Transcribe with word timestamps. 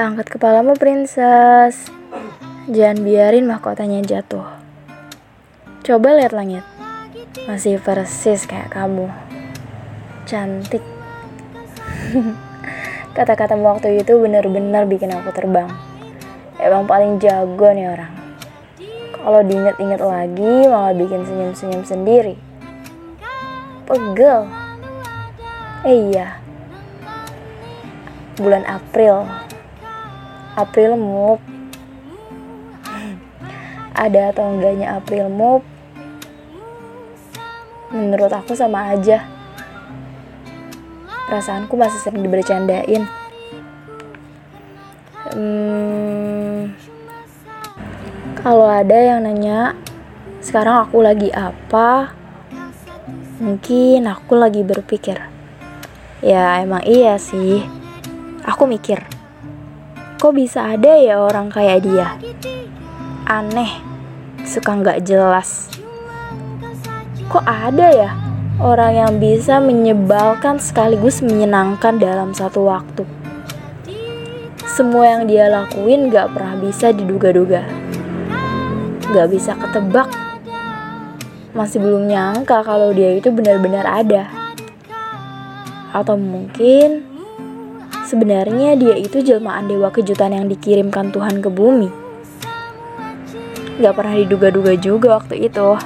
Angkat 0.00 0.32
kepalamu, 0.32 0.80
princess. 0.80 1.92
Jangan 2.64 3.04
biarin 3.04 3.44
mahkotanya 3.44 4.00
jatuh. 4.00 4.48
Coba 5.84 6.16
lihat 6.16 6.32
langit. 6.32 6.64
Masih 7.44 7.76
persis 7.76 8.48
kayak 8.48 8.72
kamu. 8.72 9.12
Cantik. 10.24 10.80
Kata-kata 13.16 13.60
waktu 13.60 14.00
itu 14.00 14.16
benar-benar 14.16 14.88
bikin 14.88 15.12
aku 15.12 15.28
terbang. 15.36 15.68
Emang 16.56 16.88
paling 16.88 17.20
jago 17.20 17.68
nih 17.76 17.92
orang. 17.92 18.12
Kalau 19.20 19.40
diinget-inget 19.44 20.00
lagi 20.00 20.64
malah 20.64 20.96
bikin 20.96 21.28
senyum-senyum 21.28 21.84
sendiri. 21.84 22.40
Pegel. 23.84 24.48
Eh 25.84 26.08
iya. 26.08 26.39
Bulan 28.40 28.64
April. 28.64 29.28
April 30.56 30.96
Mop. 30.96 31.44
Ada 33.92 34.32
atau 34.32 34.48
enggaknya 34.48 34.96
April 34.96 35.28
Mop? 35.28 35.60
Menurut 37.92 38.32
aku 38.32 38.56
sama 38.56 38.96
aja. 38.96 39.28
Perasaanku 41.28 41.76
masih 41.76 42.00
sering 42.00 42.24
dibercandain. 42.24 43.04
Hmm, 45.30 46.74
kalau 48.40 48.66
ada 48.66 48.96
yang 48.96 49.22
nanya, 49.22 49.76
sekarang 50.40 50.88
aku 50.88 51.04
lagi 51.04 51.28
apa? 51.30 52.16
Mungkin 53.36 54.08
aku 54.08 54.32
lagi 54.34 54.64
berpikir. 54.64 55.20
Ya 56.24 56.58
emang 56.64 56.82
iya 56.88 57.20
sih. 57.20 57.79
Aku 58.48 58.64
mikir, 58.64 59.04
kok 60.16 60.32
bisa 60.32 60.64
ada 60.64 60.96
ya 60.96 61.20
orang 61.20 61.52
kayak 61.52 61.84
dia? 61.84 62.16
Aneh, 63.28 63.68
suka 64.48 64.80
nggak 64.80 65.04
jelas. 65.04 65.68
Kok 67.28 67.44
ada 67.44 67.92
ya 67.92 68.10
orang 68.64 68.96
yang 68.96 69.12
bisa 69.20 69.60
menyebalkan 69.60 70.56
sekaligus 70.56 71.20
menyenangkan 71.20 72.00
dalam 72.00 72.32
satu 72.32 72.64
waktu? 72.64 73.04
Semua 74.64 75.18
yang 75.18 75.28
dia 75.28 75.44
lakuin 75.52 76.08
gak 76.08 76.32
pernah 76.32 76.56
bisa 76.56 76.96
diduga-duga. 76.96 77.68
Gak 79.12 79.28
bisa 79.28 79.52
ketebak. 79.52 80.08
Masih 81.52 81.84
belum 81.84 82.08
nyangka 82.08 82.64
kalau 82.64 82.88
dia 82.96 83.20
itu 83.20 83.28
benar-benar 83.28 83.84
ada. 83.84 84.32
Atau 85.92 86.16
mungkin 86.16 87.09
sebenarnya 88.10 88.74
dia 88.74 88.98
itu 88.98 89.22
jelmaan 89.22 89.70
dewa 89.70 89.94
kejutan 89.94 90.34
yang 90.34 90.50
dikirimkan 90.50 91.14
Tuhan 91.14 91.38
ke 91.38 91.46
bumi. 91.46 91.86
Gak 93.78 93.94
pernah 93.94 94.18
diduga-duga 94.18 94.74
juga 94.74 95.22
waktu 95.22 95.46
itu. 95.46 95.78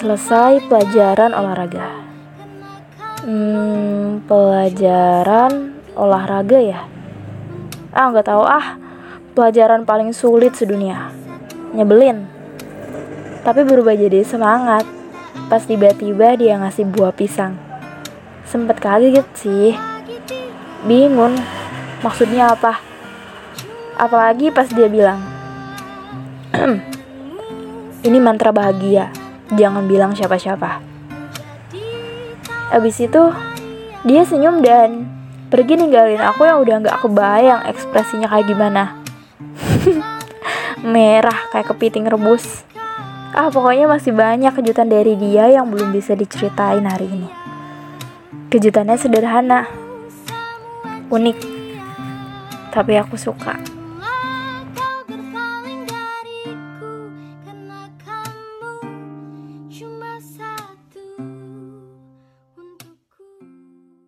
Selesai 0.00 0.64
pelajaran 0.72 1.36
olahraga. 1.36 2.08
Hmm, 3.28 4.24
pelajaran 4.24 5.76
olahraga 5.92 6.58
ya? 6.64 6.80
ah 7.98 8.06
nggak 8.12 8.30
tahu 8.30 8.44
ah 8.44 8.76
pelajaran 9.32 9.88
paling 9.88 10.12
sulit 10.12 10.52
sedunia 10.52 11.08
nyebelin 11.72 12.28
tapi 13.42 13.64
berubah 13.64 13.96
jadi 13.96 14.22
semangat 14.22 14.84
pas 15.48 15.64
tiba-tiba 15.64 16.36
dia 16.36 16.60
ngasih 16.60 16.84
buah 16.84 17.10
pisang 17.10 17.56
sempet 18.44 18.76
kaget 18.78 19.26
sih 19.34 19.72
bingung. 20.86 21.34
Maksudnya 22.04 22.54
apa? 22.54 22.78
Apalagi 23.98 24.54
pas 24.54 24.70
dia 24.70 24.86
bilang 24.86 25.38
ini 28.06 28.18
mantra 28.22 28.54
bahagia. 28.54 29.10
Jangan 29.52 29.88
bilang 29.88 30.12
siapa-siapa. 30.12 30.80
Abis 32.68 33.00
itu 33.00 33.32
dia 34.04 34.22
senyum 34.28 34.60
dan 34.60 35.08
pergi 35.48 35.80
ninggalin 35.80 36.20
aku 36.20 36.44
yang 36.44 36.60
udah 36.60 36.76
nggak 36.84 37.00
kebayang 37.00 37.60
ekspresinya 37.66 38.28
kayak 38.28 38.46
gimana. 38.46 38.84
Merah 40.92 41.48
kayak 41.50 41.72
kepiting 41.74 42.06
rebus. 42.06 42.62
Ah 43.32 43.48
pokoknya 43.48 43.88
masih 43.88 44.12
banyak 44.12 44.52
kejutan 44.52 44.88
dari 44.88 45.16
dia 45.16 45.48
yang 45.48 45.72
belum 45.72 45.90
bisa 45.90 46.12
diceritain 46.12 46.84
hari 46.84 47.08
ini. 47.08 47.30
Kejutannya 48.52 48.96
sederhana 48.96 49.87
unik. 51.08 51.38
Tapi 52.72 52.92
aku 53.00 53.16
suka 53.16 53.77